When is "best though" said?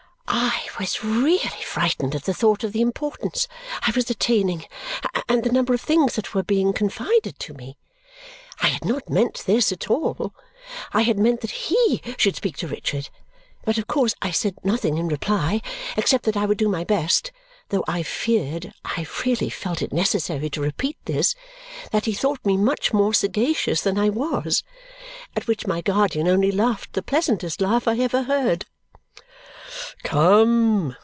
16.85-17.83